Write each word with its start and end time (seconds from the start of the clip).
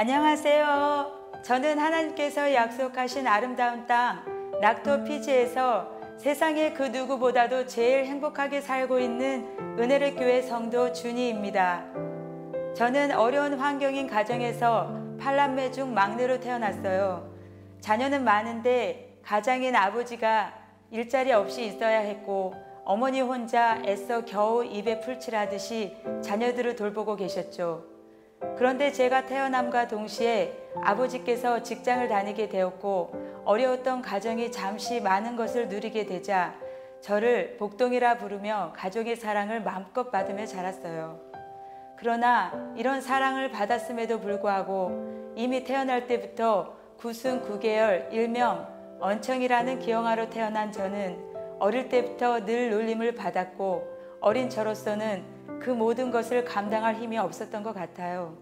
안녕하세요. 0.00 1.42
저는 1.42 1.76
하나님께서 1.76 2.54
약속하신 2.54 3.26
아름다운 3.26 3.84
땅 3.88 4.22
낙토 4.60 5.02
피지에서 5.02 5.90
세상의 6.18 6.74
그 6.74 6.84
누구보다도 6.84 7.66
제일 7.66 8.04
행복하게 8.04 8.60
살고 8.60 9.00
있는 9.00 9.48
은혜를 9.76 10.14
교회 10.14 10.40
성도 10.40 10.92
준이입니다. 10.92 11.82
저는 12.76 13.10
어려운 13.10 13.54
환경인 13.54 14.06
가정에서 14.06 15.16
팔남매 15.18 15.72
중 15.72 15.92
막내로 15.94 16.38
태어났어요. 16.38 17.34
자녀는 17.80 18.22
많은데 18.22 19.18
가장인 19.24 19.74
아버지가 19.74 20.54
일자리 20.92 21.32
없이 21.32 21.66
있어야 21.66 21.98
했고 21.98 22.54
어머니 22.84 23.20
혼자 23.20 23.82
애써 23.84 24.24
겨우 24.24 24.64
입에 24.64 25.00
풀칠하듯이 25.00 25.96
자녀들을 26.22 26.76
돌보고 26.76 27.16
계셨죠. 27.16 27.97
그런데 28.56 28.92
제가 28.92 29.26
태어남과 29.26 29.88
동시에 29.88 30.52
아버지께서 30.82 31.62
직장을 31.62 32.08
다니게 32.08 32.48
되었고 32.48 33.42
어려웠던 33.44 34.02
가정이 34.02 34.52
잠시 34.52 35.00
많은 35.00 35.36
것을 35.36 35.68
누리게 35.68 36.06
되자 36.06 36.54
저를 37.00 37.56
복동이라 37.58 38.18
부르며 38.18 38.72
가족의 38.76 39.16
사랑을 39.16 39.62
마음껏 39.62 40.10
받으며 40.10 40.46
자랐어요. 40.46 41.20
그러나 41.96 42.52
이런 42.76 43.00
사랑을 43.00 43.50
받았음에도 43.50 44.20
불구하고 44.20 45.32
이미 45.36 45.64
태어날 45.64 46.06
때부터 46.06 46.76
구순 46.96 47.40
구계열 47.42 48.08
일명 48.12 48.66
언청이라는 49.00 49.78
기형아로 49.78 50.30
태어난 50.30 50.72
저는 50.72 51.28
어릴 51.60 51.88
때부터 51.88 52.44
늘 52.44 52.70
놀림을 52.70 53.14
받았고 53.14 53.98
어린 54.20 54.50
저로서는 54.50 55.37
그 55.60 55.70
모든 55.70 56.10
것을 56.10 56.44
감당할 56.44 56.94
힘이 56.96 57.18
없었던 57.18 57.62
것 57.62 57.74
같아요. 57.74 58.36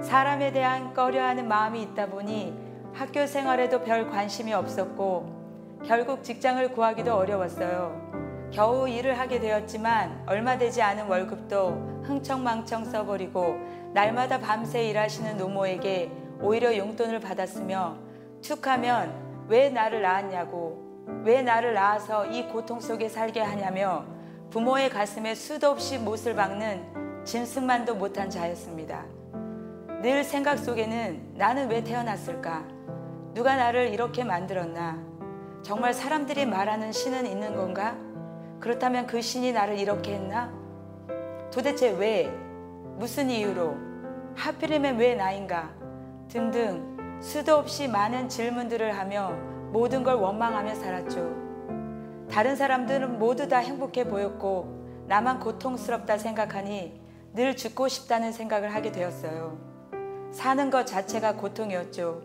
사람에 0.00 0.52
대한 0.52 0.94
꺼려하는 0.94 1.48
마음이 1.48 1.82
있다 1.82 2.06
보니 2.06 2.54
학교 2.92 3.26
생활에도 3.26 3.82
별 3.82 4.08
관심이 4.08 4.52
없었고 4.52 5.80
결국 5.84 6.22
직장을 6.22 6.72
구하기도 6.72 7.14
어려웠어요. 7.14 8.50
겨우 8.52 8.88
일을 8.88 9.18
하게 9.18 9.38
되었지만 9.38 10.24
얼마 10.26 10.58
되지 10.58 10.82
않은 10.82 11.06
월급도 11.06 12.02
흥청망청 12.04 12.84
써버리고 12.84 13.56
날마다 13.94 14.38
밤새 14.38 14.88
일하시는 14.88 15.36
노모에게 15.36 16.10
오히려 16.40 16.76
용돈을 16.76 17.20
받았으며 17.20 17.96
툭 18.42 18.66
하면 18.66 19.12
왜 19.48 19.70
나를 19.70 20.02
낳았냐고 20.02 21.04
왜 21.24 21.42
나를 21.42 21.74
낳아서 21.74 22.26
이 22.26 22.48
고통 22.48 22.80
속에 22.80 23.08
살게 23.08 23.40
하냐며 23.40 24.04
부모의 24.50 24.90
가슴에 24.90 25.36
수도 25.36 25.70
없이 25.70 25.96
못을 25.96 26.34
박는 26.34 27.22
짐승만도 27.24 27.94
못한 27.94 28.28
자였습니다. 28.28 29.04
늘 30.02 30.24
생각 30.24 30.58
속에는 30.58 31.34
나는 31.34 31.70
왜 31.70 31.84
태어났을까? 31.84 32.64
누가 33.32 33.54
나를 33.54 33.90
이렇게 33.90 34.24
만들었나? 34.24 34.98
정말 35.62 35.94
사람들이 35.94 36.46
말하는 36.46 36.90
신은 36.90 37.26
있는 37.26 37.54
건가? 37.54 37.96
그렇다면 38.58 39.06
그 39.06 39.22
신이 39.22 39.52
나를 39.52 39.78
이렇게 39.78 40.14
했나? 40.14 40.52
도대체 41.52 41.90
왜? 41.90 42.26
무슨 42.96 43.30
이유로? 43.30 43.76
하필이면 44.34 44.96
왜 44.96 45.14
나인가? 45.14 45.70
등등 46.28 47.20
수도 47.20 47.54
없이 47.54 47.86
많은 47.86 48.28
질문들을 48.28 48.98
하며 48.98 49.30
모든 49.70 50.02
걸 50.02 50.16
원망하며 50.16 50.74
살았죠. 50.74 51.49
다른 52.30 52.54
사람들은 52.54 53.18
모두 53.18 53.48
다 53.48 53.58
행복해 53.58 54.04
보였고 54.04 55.04
나만 55.08 55.40
고통스럽다 55.40 56.16
생각하니 56.16 57.00
늘 57.34 57.56
죽고 57.56 57.88
싶다는 57.88 58.30
생각을 58.30 58.72
하게 58.72 58.92
되었어요. 58.92 59.58
사는 60.30 60.70
것 60.70 60.86
자체가 60.86 61.34
고통이었죠. 61.34 62.22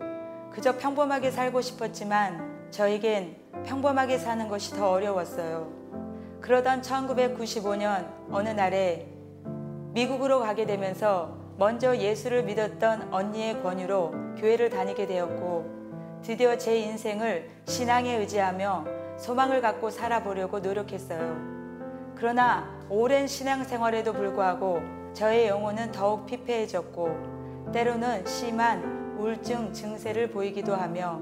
그저 0.52 0.76
평범하게 0.78 1.32
살고 1.32 1.60
싶었지만 1.60 2.68
저에겐 2.70 3.36
평범하게 3.64 4.18
사는 4.18 4.48
것이 4.48 4.74
더 4.74 4.90
어려웠어요. 4.90 5.72
그러던 6.40 6.82
1995년 6.82 8.06
어느 8.30 8.50
날에 8.50 9.08
미국으로 9.92 10.40
가게 10.40 10.66
되면서 10.66 11.36
먼저 11.58 11.96
예수를 11.96 12.44
믿었던 12.44 13.12
언니의 13.12 13.60
권유로 13.62 14.12
교회를 14.38 14.70
다니게 14.70 15.06
되었고 15.06 16.20
드디어 16.22 16.56
제 16.56 16.78
인생을 16.78 17.50
신앙에 17.66 18.16
의지하며 18.16 18.95
소망을 19.18 19.60
갖고 19.60 19.90
살아보려고 19.90 20.60
노력했어요. 20.60 21.56
그러나 22.14 22.76
오랜 22.88 23.26
신앙생활에도 23.26 24.12
불구하고 24.12 24.80
저의 25.12 25.48
영혼은 25.48 25.92
더욱 25.92 26.26
피폐해졌고 26.26 27.70
때로는 27.72 28.26
심한 28.26 29.16
우울증 29.18 29.72
증세를 29.72 30.30
보이기도 30.30 30.74
하며 30.74 31.20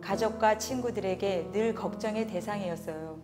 가족과 0.00 0.58
친구들에게 0.58 1.50
늘 1.52 1.74
걱정의 1.74 2.26
대상이었어요. 2.26 3.18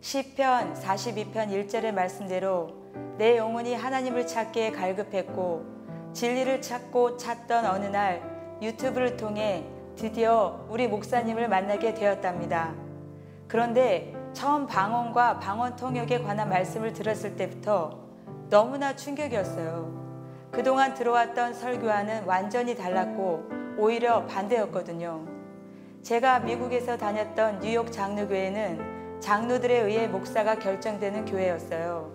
시편 0.00 0.74
42편 0.74 1.32
1절의 1.48 1.92
말씀대로 1.92 2.84
내 3.16 3.38
영혼이 3.38 3.74
하나님을 3.74 4.26
찾기에 4.26 4.72
갈급했고 4.72 5.64
진리를 6.12 6.60
찾고 6.62 7.16
찾던 7.16 7.64
어느 7.64 7.86
날 7.86 8.22
유튜브를 8.62 9.16
통해 9.16 9.64
드디어 9.96 10.66
우리 10.68 10.86
목사님을 10.86 11.48
만나게 11.48 11.94
되었답니다. 11.94 12.83
그런데 13.48 14.14
처음 14.32 14.66
방언과 14.66 15.38
방언 15.38 15.76
통역에 15.76 16.22
관한 16.22 16.48
말씀을 16.48 16.92
들었을 16.92 17.36
때부터 17.36 17.98
너무나 18.50 18.96
충격이었어요. 18.96 20.04
그동안 20.50 20.94
들어왔던 20.94 21.54
설교와는 21.54 22.24
완전히 22.24 22.74
달랐고 22.74 23.44
오히려 23.78 24.24
반대였거든요. 24.26 25.26
제가 26.02 26.40
미국에서 26.40 26.96
다녔던 26.96 27.60
뉴욕 27.60 27.90
장로교회는 27.90 29.20
장로들에 29.20 29.80
의해 29.80 30.06
목사가 30.06 30.56
결정되는 30.56 31.24
교회였어요. 31.24 32.12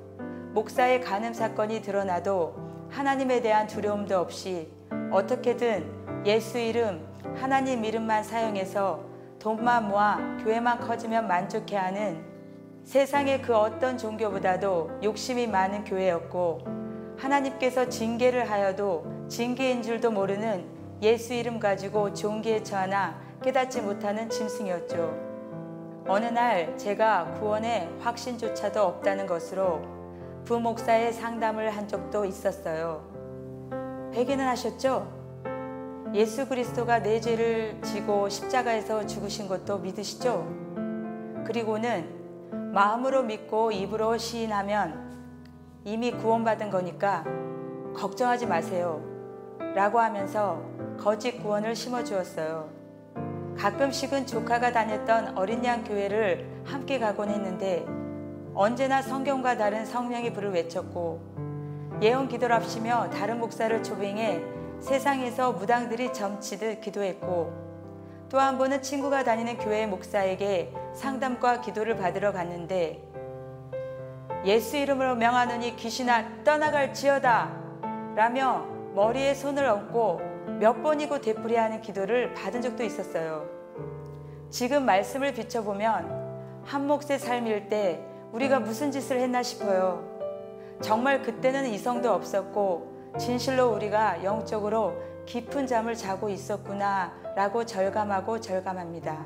목사의 0.54 1.02
간음 1.02 1.34
사건이 1.34 1.82
드러나도 1.82 2.56
하나님에 2.90 3.42
대한 3.42 3.68
두려움도 3.68 4.18
없이 4.18 4.72
어떻게든 5.12 6.24
예수 6.26 6.58
이름, 6.58 7.06
하나님 7.36 7.84
이름만 7.84 8.24
사용해서 8.24 9.09
돈만 9.40 9.88
모아 9.88 10.18
교회만 10.44 10.82
커지면 10.82 11.28
만족해하는 11.28 12.24
세상의 12.84 13.42
그 13.42 13.56
어떤 13.56 13.98
종교보다도 13.98 15.00
욕심이 15.02 15.48
많은 15.48 15.86
교회였고 15.86 16.60
하나님께서 17.18 17.88
징계를 17.88 18.50
하여도 18.50 19.06
징계인 19.30 19.82
줄도 19.82 20.12
모르는 20.12 20.66
예수 21.02 21.34
이름 21.34 21.60
가지고 21.60 22.14
종기에 22.14 22.64
처하나 22.64 23.22
깨닫지 23.42 23.82
못하는 23.82 24.30
짐승이었죠. 24.30 25.30
어느 26.08 26.26
날 26.26 26.78
제가 26.78 27.36
구원의 27.40 27.90
확신조차도 28.00 28.82
없다는 28.82 29.28
것으로 29.28 29.82
부목사의 30.44 31.14
상담을 31.14 31.70
한 31.70 31.88
적도 31.88 32.26
있었어요. 32.26 33.08
회개는 34.14 34.46
하셨죠? 34.48 35.19
예수 36.14 36.48
그리스도가 36.48 37.04
내 37.04 37.22
죄를 37.22 37.80
지고 37.84 38.30
십자가에서 38.30 39.06
죽으신 39.06 39.48
것도 39.48 39.78
믿으시죠? 39.78 40.48
그리고는 41.46 42.72
마음으로 42.74 43.22
믿고 43.24 43.72
입으로 43.72 44.18
시인하면 44.18 45.08
이미 45.86 46.12
구원받은 46.12 46.72
거니까 46.72 47.24
걱정하지 47.96 48.48
마세요. 48.48 49.04
라고 49.76 50.00
하면서 50.00 50.64
거짓 50.98 51.44
구원을 51.44 51.76
심어 51.76 52.04
주었어요. 52.04 52.70
가끔씩은 53.58 54.26
조카가 54.26 54.72
다녔던 54.72 55.38
어린 55.38 55.64
양 55.64 55.84
교회를 55.84 56.64
함께 56.66 56.98
가곤 56.98 57.30
했는데 57.30 57.86
언제나 58.56 59.04
성경과 59.04 59.58
다른 59.58 59.86
성령의 59.86 60.34
불을 60.34 60.54
외쳤고 60.54 61.22
예언 62.02 62.28
기도를 62.28 62.56
합시며 62.56 63.12
다른 63.12 63.40
목사를 63.40 63.84
초빙해 63.84 64.59
세상에서 64.82 65.54
무당들이 65.54 66.14
점치듯 66.14 66.82
기도했고 66.82 67.70
또 68.30 68.38
한 68.38 68.58
번은 68.60 68.82
친구가 68.84 69.24
다니는 69.24 69.58
교회 69.58 69.88
목사에게 69.88 70.72
상담과 70.94 71.62
기도를 71.62 71.96
받으러 71.96 72.32
갔는데 72.32 73.04
예수 74.46 74.78
이름으로 74.78 75.16
명하노니 75.16 75.76
귀신아 75.76 76.44
떠나갈 76.44 76.94
지어다 76.94 77.52
라며 78.16 78.66
머리에 78.94 79.34
손을 79.34 79.66
얹고 79.66 80.22
몇 80.60 80.82
번이고 80.84 81.20
되풀이하는 81.22 81.82
기도를 81.82 82.34
받은 82.34 82.62
적도 82.62 82.84
있었어요. 82.84 83.46
지금 84.50 84.86
말씀을 84.86 85.34
비춰보면 85.34 86.64
한 86.64 86.88
몫의 86.88 87.18
삶일 87.20 87.68
때 87.68 88.00
우리가 88.32 88.60
무슨 88.60 88.92
짓을 88.92 89.20
했나 89.20 89.42
싶어요. 89.42 90.04
정말 90.82 91.22
그때는 91.24 91.68
이성도 91.68 92.12
없었고 92.12 92.99
진실로 93.18 93.74
우리가 93.74 94.24
영적으로 94.24 94.94
깊은 95.26 95.68
잠을 95.68 95.96
자고 95.96 96.30
있었구나 96.30 97.14
라고 97.36 97.66
절감하고 97.66 98.40
절감합니다. 98.42 99.26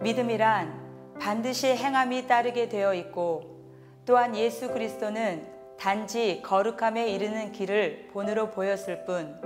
믿음이란 0.00 1.16
반드시 1.20 1.68
행함이 1.68 2.26
따르게 2.26 2.68
되어 2.68 2.94
있고 2.94 3.58
또한 4.04 4.36
예수 4.36 4.68
그리스도는 4.68 5.46
단지 5.78 6.42
거룩함에 6.42 7.08
이르는 7.08 7.52
길을 7.52 8.08
본으로 8.12 8.50
보였을 8.50 9.04
뿐 9.04 9.40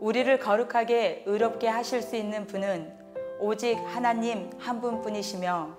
우리를 0.00 0.38
거룩하게 0.38 1.24
의롭게 1.26 1.68
하실 1.68 2.02
수 2.02 2.16
있는 2.16 2.46
분은 2.46 2.92
오직 3.38 3.74
하나님 3.86 4.50
한 4.58 4.80
분뿐이시며 4.80 5.76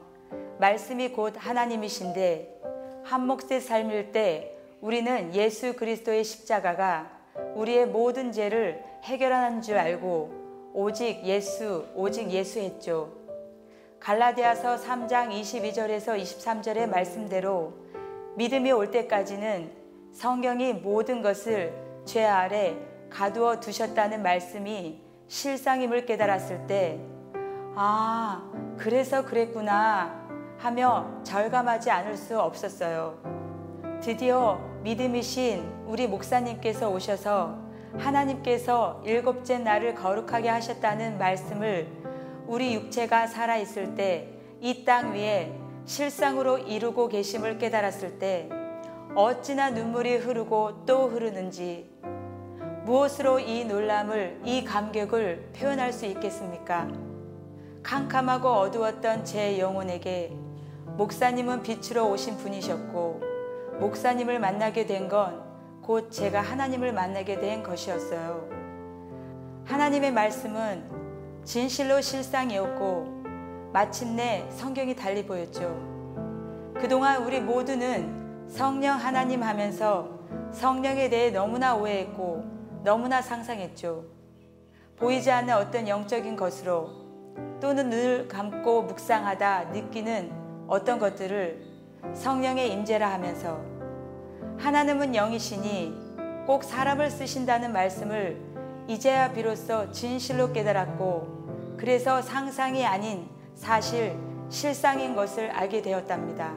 말씀이 0.60 1.10
곧 1.10 1.34
하나님이신데 1.38 2.62
한 3.04 3.26
몫의 3.26 3.62
삶일 3.62 4.12
때 4.12 4.58
우리는 4.82 5.34
예수 5.36 5.76
그리스도의 5.76 6.24
십자가가 6.24 7.08
우리의 7.54 7.86
모든 7.86 8.32
죄를 8.32 8.84
해결하는 9.04 9.62
줄 9.62 9.78
알고 9.78 10.72
오직 10.74 11.24
예수, 11.24 11.86
오직 11.94 12.32
예수 12.32 12.60
했죠. 12.60 13.14
갈라디아서 14.00 14.78
3장 14.78 15.30
22절에서 15.30 16.20
23절의 16.20 16.90
말씀대로 16.90 17.74
믿음이 18.36 18.72
올 18.72 18.90
때까지는 18.90 19.72
성경이 20.14 20.74
모든 20.74 21.22
것을 21.22 21.74
죄 22.04 22.26
아래 22.26 22.76
가두어 23.12 23.60
두셨다는 23.60 24.24
말씀이 24.24 25.00
실상임을 25.28 26.08
깨달았을 26.08 26.66
때, 26.66 27.00
아, 27.76 28.52
그래서 28.78 29.24
그랬구나 29.24 30.28
하며 30.58 31.22
절감하지 31.24 31.92
않을 31.92 32.18
수 32.18 32.40
없었어요. 32.40 33.20
드디어 34.02 34.71
믿음이신 34.84 35.86
우리 35.86 36.08
목사님께서 36.08 36.90
오셔서 36.90 37.58
하나님께서 37.98 39.02
일곱째 39.06 39.58
날을 39.60 39.96
거룩하게 39.96 40.50
하셨다는 40.50 41.18
말씀을 41.18 41.88
우리 42.48 42.74
육체가 42.74 43.28
살아있을 43.28 43.96
때 43.96 44.42
이 44.62 44.86
땅 44.86 45.14
위에 45.14 45.52
실상으로 45.86 46.60
이루고 46.60 47.08
계심을 47.08 47.58
깨달았을 47.58 48.20
때 48.20 48.48
어찌나 49.16 49.72
눈물이 49.72 50.18
흐르고 50.18 50.86
또 50.86 51.08
흐르는지 51.08 51.90
무엇으로 52.86 53.40
이 53.40 53.66
놀람을, 53.66 54.42
이 54.46 54.64
감격을 54.64 55.50
표현할 55.56 55.92
수 55.92 56.06
있겠습니까? 56.06 56.88
캄캄하고 57.82 58.48
어두웠던 58.48 59.26
제 59.26 59.60
영혼에게 59.60 60.32
목사님은 60.98 61.64
빛으로 61.64 62.10
오신 62.12 62.38
분이셨고, 62.38 63.31
목사님을 63.82 64.40
만나게 64.40 64.86
된 64.86 65.10
건 65.10 65.52
곧 65.82 66.12
제가 66.12 66.42
하나님을 66.42 66.94
만나게 66.94 67.40
된 67.40 67.64
것이었어요. 67.64 68.48
하나님의 69.66 70.12
말씀은 70.14 70.84
진실로 71.44 72.00
실상이었고, 72.00 73.24
마침내 73.74 74.46
성경이 74.52 74.96
달리 74.96 75.26
보였죠. 75.26 75.76
그동안 76.76 77.24
우리 77.24 77.40
모두는 77.42 78.48
성령 78.48 78.98
하나님 78.98 79.42
하면서 79.42 80.08
성령에 80.52 81.10
대해 81.10 81.32
너무나 81.32 81.76
오해했고, 81.76 82.46
너무나 82.84 83.22
상상했죠. 83.22 84.06
보이지 84.98 85.32
않는 85.32 85.56
어떤 85.56 85.88
영적인 85.88 86.36
것으로 86.36 86.92
또는 87.60 87.90
눈을 87.90 88.28
감고 88.28 88.84
묵상하다 88.84 89.64
느끼는 89.72 90.32
어떤 90.68 91.00
것들을 91.00 91.66
성령의 92.14 92.72
임재라 92.72 93.12
하면서 93.12 93.71
하나님은 94.62 95.16
영이시니 95.16 96.44
꼭 96.46 96.64
사람을 96.64 97.10
쓰신다는 97.10 97.74
말씀을 97.74 98.40
이제야 98.88 99.32
비로소 99.32 99.92
진실로 99.92 100.54
깨달았고 100.54 101.78
그래서 101.78 102.22
상상이 102.22 102.86
아닌 102.86 103.28
사실 103.56 104.16
실상인 104.50 105.16
것을 105.16 105.50
알게 105.50 105.82
되었답니다. 105.82 106.54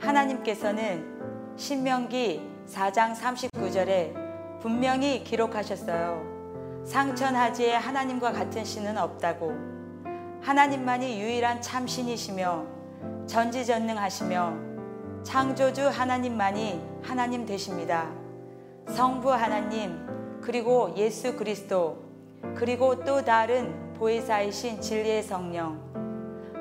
하나님께서는 0.00 1.54
신명기 1.56 2.42
4장 2.68 3.14
39절에 3.14 4.60
분명히 4.60 5.22
기록하셨어요. 5.22 6.82
상천하지에 6.84 7.74
하나님과 7.74 8.32
같은 8.32 8.64
신은 8.64 8.98
없다고. 8.98 9.52
하나님만이 10.42 11.20
유일한 11.20 11.62
참신이시며 11.62 12.64
전지전능하시며 13.28 14.69
창조주 15.22 15.88
하나님만이 15.88 16.80
하나님 17.02 17.44
되십니다. 17.44 18.10
성부 18.88 19.32
하나님, 19.32 20.40
그리고 20.40 20.92
예수 20.96 21.36
그리스도, 21.36 21.98
그리고 22.56 23.04
또 23.04 23.22
다른 23.24 23.92
보혜사이신 23.94 24.80
진리의 24.80 25.22
성령. 25.22 25.78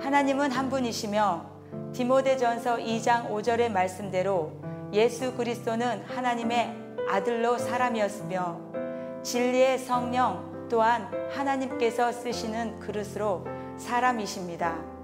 하나님은 0.01 0.51
한 0.51 0.69
분이시며 0.69 1.45
디모데전서 1.94 2.77
2장 2.77 3.29
5절의 3.29 3.69
말씀대로 3.71 4.51
예수 4.94 5.33
그리스도는 5.35 6.03
하나님의 6.03 6.75
아들로 7.09 7.57
사람이었으며 7.57 8.59
진리의 9.23 9.79
성령 9.79 10.67
또한 10.69 11.09
하나님께서 11.31 12.12
쓰시는 12.12 12.79
그릇으로 12.79 13.45
사람이십니다. 13.77 14.99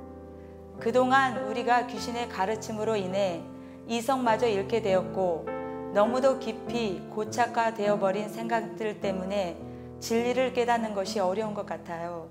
그동안 0.79 1.37
우리가 1.45 1.87
귀신의 1.87 2.29
가르침으로 2.29 2.95
인해 2.95 3.41
이성마저 3.87 4.47
잃게 4.47 4.81
되었고 4.81 5.45
너무도 5.93 6.39
깊이 6.39 7.01
고착화되어 7.11 7.99
버린 7.99 8.27
생각들 8.29 8.99
때문에 8.99 9.57
진리를 9.99 10.53
깨닫는 10.53 10.93
것이 10.93 11.19
어려운 11.19 11.53
것 11.53 11.65
같아요. 11.65 12.29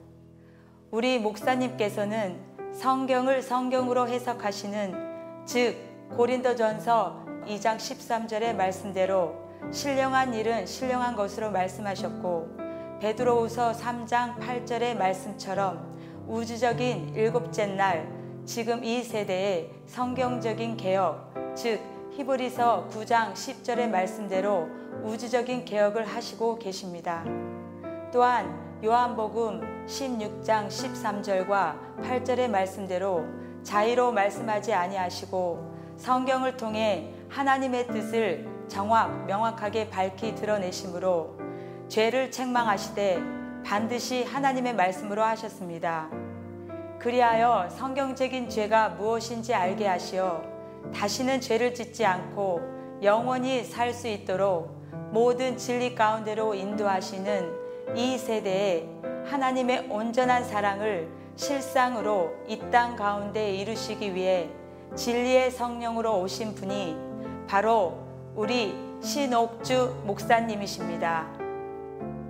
우리 0.91 1.19
목사님께서는 1.19 2.39
성경을 2.75 3.43
성경으로 3.43 4.09
해석하시는 4.09 5.45
즉 5.47 5.77
고린도전서 6.17 7.25
2장 7.47 7.77
13절의 7.77 8.55
말씀대로 8.55 9.35
신령한 9.73 10.35
일은 10.35 10.67
신령한 10.67 11.17
것으로 11.17 11.51
말씀하셨고 11.51 12.99
베드로후서 13.01 13.73
3장 13.73 14.39
8절의 14.39 14.97
말씀처럼 14.97 15.95
우주적인 16.27 17.15
일곱째 17.15 17.67
날 17.67 18.14
지금 18.45 18.85
이 18.85 19.03
세대의 19.03 19.71
성경적인 19.87 20.77
개혁 20.77 21.33
즉 21.55 21.81
히브리서 22.13 22.91
9장 22.93 23.33
10절의 23.33 23.89
말씀대로 23.89 24.69
우주적인 25.03 25.65
개혁을 25.65 26.05
하시고 26.05 26.59
계십니다. 26.59 27.25
또한 28.13 28.79
요한복음 28.85 29.87
16장 29.87 30.69
13절과 30.69 32.03
8절의 32.03 32.49
말씀대로 32.49 33.25
자의로 33.63 34.13
말씀하지 34.13 34.75
아니하시고 34.75 35.75
성경을 35.97 36.59
통해 36.59 37.15
하나님의 37.31 37.87
뜻을 37.87 38.47
정확, 38.69 39.25
명확하게 39.25 39.89
밝히 39.89 40.35
드러내심으로 40.35 41.39
죄를 41.89 42.31
책망하시되 42.31 43.23
반드시 43.65 44.23
하나님의 44.23 44.75
말씀으로 44.75 45.23
하셨습니다. 45.23 46.24
그리하여 47.05 47.69
성경적인 47.69 48.49
죄가 48.49 48.89
무엇인지 48.89 49.53
알게 49.53 49.87
하시어 49.87 50.43
다시는 50.95 51.43
죄를 51.43 51.75
짓지 51.75 52.07
않고 52.07 52.63
영원히 53.03 53.63
살 53.63 53.93
수 53.93 54.09
있도록 54.09 54.75
모든 55.13 55.59
진리 55.59 55.95
가운데로 55.95 56.55
인도하시는 56.55 57.95
이 57.95 58.17
세대에 58.17 58.89
하나님의 59.27 59.89
온전한 59.91 60.45
사랑을 60.45 61.07
실상으로 61.37 62.33
이 62.49 62.59
땅 62.71 62.97
가운데 62.97 63.53
이루시기 63.55 64.15
위해 64.15 64.49
진리의 64.97 65.51
성령으로 65.51 66.23
오신 66.23 66.55
분이 66.55 66.97
바로 67.47 67.99
우리 68.35 68.75
신옥주 69.03 70.05
목사님이십니다. 70.07 71.27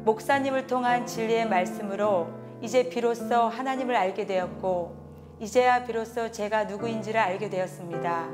목사님을 0.05 0.67
통한 0.67 1.07
진리의 1.07 1.49
말씀으로 1.49 2.43
이제 2.61 2.89
비로소 2.89 3.35
하나님을 3.35 3.95
알게 3.95 4.27
되었고 4.27 5.05
이제야 5.41 5.85
비로소 5.85 6.31
제가 6.31 6.65
누구인지를 6.65 7.21
알게 7.21 7.51
되었습니다. 7.51 8.29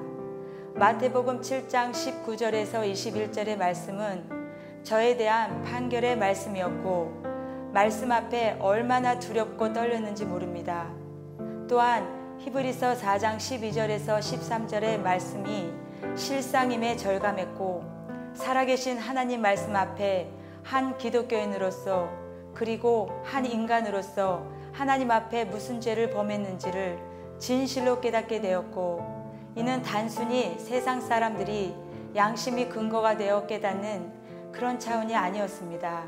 마태복음 0.74 1.40
7장 1.40 1.92
19절에서 1.92 2.90
21절의 2.90 3.56
말씀은 3.56 4.82
저에 4.82 5.16
대한 5.16 5.62
판결의 5.62 6.16
말씀이었고 6.16 7.70
말씀 7.72 8.10
앞에 8.12 8.56
얼마나 8.60 9.18
두렵고 9.18 9.72
떨렸는지 9.72 10.24
모릅니다. 10.24 10.90
또한 11.68 12.36
히브리서 12.38 12.94
4장 12.94 13.36
12절에서 13.36 14.18
13절의 14.18 15.00
말씀이 15.00 15.72
실상임에 16.16 16.96
절감했고 16.96 17.84
살아계신 18.34 18.98
하나님 18.98 19.42
말씀 19.42 19.76
앞에 19.76 20.30
한 20.62 20.96
기독교인으로서 20.98 22.19
그리고 22.54 23.10
한 23.24 23.46
인간으로서 23.46 24.46
하나님 24.72 25.10
앞에 25.10 25.44
무슨 25.44 25.80
죄를 25.80 26.10
범했는지를 26.10 26.98
진실로 27.38 28.00
깨닫게 28.00 28.40
되었고 28.40 29.20
이는 29.56 29.82
단순히 29.82 30.56
세상 30.58 31.00
사람들이 31.00 31.74
양심이 32.14 32.68
근거가 32.68 33.16
되어 33.16 33.46
깨닫는 33.46 34.52
그런 34.52 34.78
차원이 34.78 35.14
아니었습니다. 35.14 36.04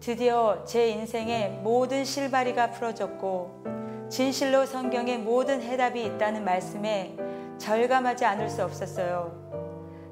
드디어 0.00 0.64
제 0.64 0.88
인생의 0.88 1.60
모든 1.62 2.04
실바리가 2.04 2.70
풀어졌고 2.70 4.08
진실로 4.08 4.66
성경의 4.66 5.18
모든 5.18 5.60
해답이 5.62 6.04
있다는 6.04 6.44
말씀에 6.44 7.16
절감하지 7.58 8.24
않을 8.24 8.48
수 8.48 8.64
없었어요. 8.64 9.40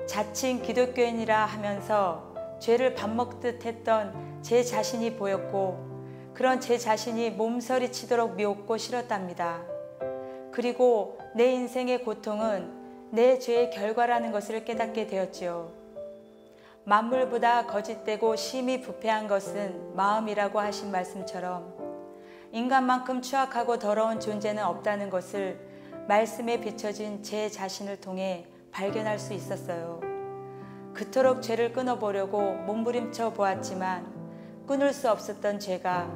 자칭 0.06 0.62
기독교인이라 0.62 1.44
하면서 1.46 2.27
죄를 2.58 2.94
밥 2.94 3.10
먹듯 3.10 3.64
했던 3.64 4.40
제 4.42 4.62
자신이 4.62 5.16
보였고 5.16 5.88
그런 6.34 6.60
제 6.60 6.78
자신이 6.78 7.30
몸서리 7.30 7.90
치도록 7.92 8.36
미웠고 8.36 8.76
싫었답니다. 8.76 9.62
그리고 10.52 11.18
내 11.34 11.52
인생의 11.52 12.04
고통은 12.04 13.10
내 13.10 13.38
죄의 13.38 13.70
결과라는 13.70 14.32
것을 14.32 14.64
깨닫게 14.64 15.06
되었지요. 15.06 15.72
만물보다 16.84 17.66
거짓되고 17.66 18.36
심히 18.36 18.80
부패한 18.80 19.28
것은 19.28 19.94
마음이라고 19.94 20.58
하신 20.58 20.90
말씀처럼 20.90 21.76
인간만큼 22.52 23.20
추악하고 23.20 23.78
더러운 23.78 24.20
존재는 24.20 24.64
없다는 24.64 25.10
것을 25.10 25.58
말씀에 26.08 26.60
비춰진 26.60 27.22
제 27.22 27.50
자신을 27.50 28.00
통해 28.00 28.46
발견할 28.72 29.18
수 29.18 29.34
있었어요. 29.34 30.07
그토록 30.94 31.42
죄를 31.42 31.72
끊어보려고 31.72 32.54
몸부림쳐 32.66 33.32
보았지만 33.34 34.06
끊을 34.66 34.92
수 34.92 35.10
없었던 35.10 35.58
죄가 35.60 36.10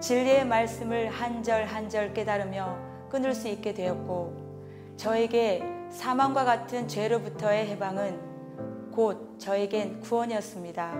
진리의 0.00 0.46
말씀을 0.46 1.08
한 1.10 1.42
절 1.42 1.64
한 1.66 1.88
절 1.88 2.12
깨달으며 2.14 2.76
끊을 3.10 3.34
수 3.34 3.48
있게 3.48 3.74
되었고 3.74 4.94
저에게 4.96 5.62
사망과 5.90 6.44
같은 6.44 6.88
죄로부터의 6.88 7.66
해방은 7.68 8.90
곧 8.92 9.38
저에겐 9.38 10.00
구원이었습니다. 10.00 10.92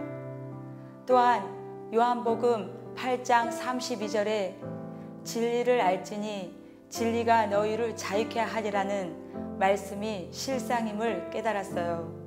또한 1.07 1.91
요한복음 1.95 2.95
8장 2.97 3.51
32절에 3.51 4.55
진리를 5.25 5.81
알지니 5.81 6.61
진리가 6.89 7.47
너희를 7.47 7.97
자유케 7.97 8.41
하리라는 8.41 9.59
말씀이 9.59 10.29
실상임을 10.31 11.31
깨달았어요. 11.31 12.22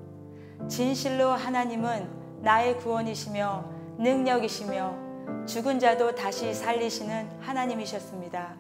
진실로 0.68 1.30
하나님은 1.30 2.42
나의 2.42 2.78
구원이시며 2.78 3.66
능력이시며 4.00 5.46
죽은 5.46 5.80
자도 5.80 6.16
다시 6.16 6.54
살리시는 6.54 7.30
하나님이셨습니다. 7.40 8.56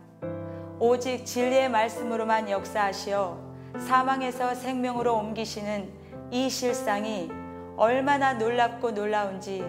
오직 0.79 1.25
진리의 1.25 1.69
말씀으로만 1.69 2.49
역사하시어 2.49 3.45
사망에서 3.79 4.53
생명으로 4.53 5.15
옮기시는 5.15 5.91
이 6.31 6.49
실상이 6.49 7.31
얼마나 7.75 8.33
놀랍고 8.33 8.91
놀라운지 8.91 9.65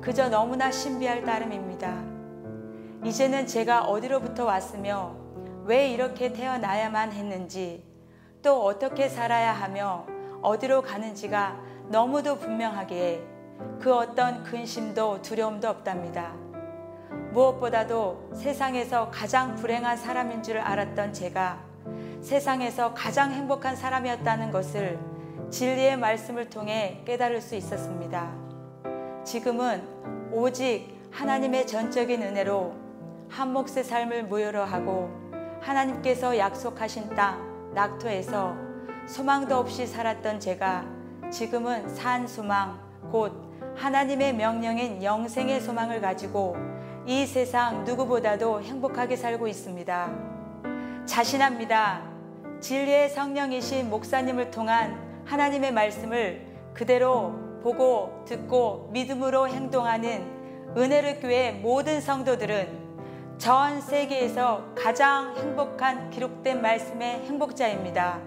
그저 0.00 0.28
너무나 0.28 0.70
신비할 0.70 1.24
따름입니다. 1.24 2.04
이제는 3.04 3.46
제가 3.46 3.84
어디로부터 3.84 4.44
왔으며 4.44 5.16
왜 5.64 5.90
이렇게 5.90 6.32
태어나야만 6.32 7.12
했는지 7.12 7.84
또 8.42 8.64
어떻게 8.64 9.08
살아야 9.08 9.52
하며 9.52 10.06
어디로 10.42 10.82
가는지가 10.82 11.60
너무도 11.90 12.38
분명하기에 12.38 13.20
그 13.80 13.92
어떤 13.92 14.44
근심도 14.44 15.22
두려움도 15.22 15.68
없답니다. 15.68 16.32
무엇보다도 17.32 18.30
세상에서 18.32 19.10
가장 19.10 19.56
불행한 19.56 19.96
사람인 19.96 20.44
줄 20.44 20.58
알았던 20.58 21.12
제가 21.12 21.58
세상에서 22.22 22.94
가장 22.94 23.32
행복한 23.32 23.74
사람이었다는 23.74 24.52
것을 24.52 25.00
진리의 25.50 25.96
말씀을 25.96 26.48
통해 26.48 27.02
깨달을 27.04 27.40
수 27.40 27.56
있었습니다. 27.56 28.32
지금은 29.24 29.82
오직 30.32 30.96
하나님의 31.10 31.66
전적인 31.66 32.22
은혜로 32.22 32.72
한 33.28 33.52
몫의 33.52 33.82
삶을 33.82 34.26
무효로 34.26 34.62
하고 34.62 35.10
하나님께서 35.60 36.38
약속하신 36.38 37.16
땅 37.16 37.72
낙토에서 37.74 38.54
소망도 39.08 39.56
없이 39.56 39.88
살았던 39.88 40.38
제가 40.38 40.99
지금은 41.30 41.88
산 41.88 42.26
소망, 42.26 42.80
곧 43.10 43.32
하나님의 43.76 44.34
명령인 44.34 45.02
영생의 45.02 45.60
소망을 45.60 46.00
가지고 46.00 46.56
이 47.06 47.24
세상 47.24 47.84
누구보다도 47.84 48.62
행복하게 48.62 49.16
살고 49.16 49.46
있습니다. 49.46 50.10
자신합니다. 51.06 52.02
진리의 52.60 53.10
성령이신 53.10 53.88
목사님을 53.90 54.50
통한 54.50 54.96
하나님의 55.24 55.72
말씀을 55.72 56.46
그대로 56.74 57.32
보고 57.62 58.24
듣고 58.26 58.90
믿음으로 58.92 59.48
행동하는 59.48 60.74
은혜를 60.76 61.20
교회 61.20 61.52
모든 61.52 62.00
성도들은 62.00 62.90
전 63.38 63.80
세계에서 63.80 64.74
가장 64.74 65.34
행복한 65.36 66.10
기록된 66.10 66.60
말씀의 66.60 67.24
행복자입니다. 67.24 68.20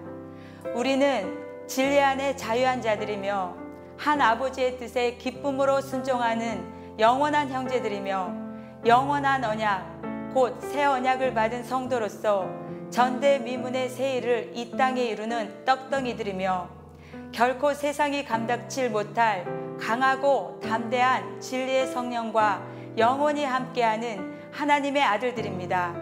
우리는 0.74 1.43
진리 1.66 1.98
안에 2.00 2.36
자유한 2.36 2.82
자들이며 2.82 3.56
한 3.96 4.20
아버지의 4.20 4.78
뜻에 4.78 5.16
기쁨으로 5.16 5.80
순종하는 5.80 6.64
영원한 6.98 7.50
형제들이며 7.50 8.34
영원한 8.86 9.44
언약 9.44 10.32
곧 10.34 10.60
새 10.60 10.84
언약을 10.84 11.32
받은 11.32 11.64
성도로서 11.64 12.48
전대미문의 12.90 13.88
새 13.88 14.16
일을 14.16 14.50
이 14.54 14.72
땅에 14.76 15.04
이루는 15.04 15.64
떡덩이들이며 15.64 16.68
결코 17.32 17.72
세상이 17.72 18.24
감당치 18.24 18.88
못할 18.88 19.46
강하고 19.80 20.60
담대한 20.62 21.40
진리의 21.40 21.86
성령과 21.88 22.62
영원히 22.98 23.44
함께하는 23.44 24.34
하나님의 24.52 25.02
아들들입니다. 25.02 25.94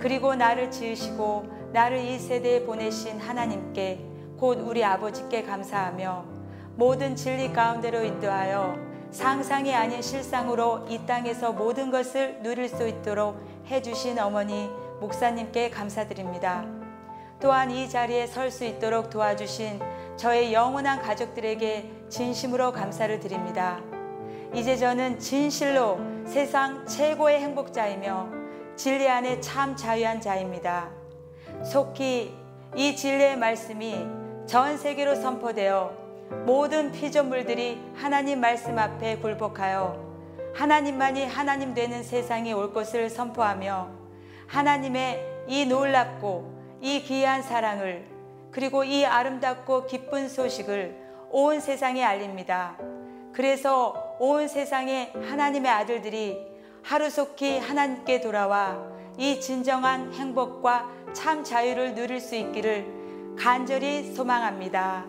그리고 0.00 0.34
나를 0.34 0.70
지으시고 0.70 1.70
나를 1.72 1.98
이 1.98 2.18
세대에 2.18 2.64
보내신 2.64 3.20
하나님께 3.20 4.13
곧 4.44 4.60
우리 4.60 4.84
아버지께 4.84 5.42
감사하며 5.44 6.22
모든 6.76 7.16
진리 7.16 7.50
가운데로 7.50 8.04
인도하여 8.04 8.76
상상이 9.10 9.74
아닌 9.74 10.02
실상으로 10.02 10.84
이 10.86 11.00
땅에서 11.06 11.52
모든 11.52 11.90
것을 11.90 12.42
누릴 12.42 12.68
수 12.68 12.86
있도록 12.86 13.40
해주신 13.68 14.18
어머니 14.18 14.68
목사님께 15.00 15.70
감사드립니다. 15.70 16.66
또한 17.40 17.70
이 17.70 17.88
자리에 17.88 18.26
설 18.26 18.50
수 18.50 18.66
있도록 18.66 19.08
도와주신 19.08 19.80
저의 20.18 20.52
영원한 20.52 21.00
가족들에게 21.00 21.90
진심으로 22.10 22.72
감사를 22.72 23.18
드립니다. 23.20 23.80
이제 24.52 24.76
저는 24.76 25.20
진실로 25.20 25.98
세상 26.26 26.84
최고의 26.84 27.40
행복자이며 27.40 28.28
진리 28.76 29.08
안에 29.08 29.40
참 29.40 29.74
자유한 29.74 30.20
자입니다. 30.20 30.90
속히 31.64 32.36
이 32.76 32.94
진리의 32.94 33.38
말씀이 33.38 34.23
전 34.46 34.76
세계로 34.76 35.14
선포되어 35.14 35.92
모든 36.44 36.92
피조물들이 36.92 37.80
하나님 37.94 38.40
말씀 38.40 38.78
앞에 38.78 39.16
굴복하여 39.18 40.04
하나님만이 40.54 41.26
하나님 41.26 41.72
되는 41.72 42.02
세상이 42.02 42.52
올 42.52 42.72
것을 42.72 43.08
선포하며 43.08 43.88
하나님의 44.46 45.44
이 45.48 45.64
놀랍고 45.64 46.78
이 46.82 47.02
귀한 47.02 47.42
사랑을 47.42 48.04
그리고 48.50 48.84
이 48.84 49.04
아름답고 49.04 49.86
기쁜 49.86 50.28
소식을 50.28 50.94
온 51.30 51.58
세상에 51.58 52.04
알립니다. 52.04 52.76
그래서 53.32 54.16
온 54.20 54.46
세상의 54.46 55.12
하나님의 55.14 55.70
아들들이 55.72 56.38
하루속히 56.82 57.58
하나님께 57.58 58.20
돌아와 58.20 58.78
이 59.16 59.40
진정한 59.40 60.12
행복과 60.12 60.88
참 61.14 61.42
자유를 61.42 61.94
누릴 61.94 62.20
수 62.20 62.36
있기를 62.36 62.93
간절히 63.36 64.14
소망합니다. 64.14 65.04